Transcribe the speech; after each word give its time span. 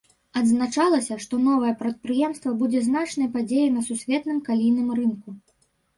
Адзначалася, 0.39 1.17
што 1.25 1.39
новае 1.49 1.73
прадпрыемства 1.83 2.55
будзе 2.61 2.81
значнай 2.89 3.29
падзеяй 3.35 3.69
на 3.77 3.81
сусветным 3.91 4.37
калійным 4.49 4.89
рынку. 5.03 5.29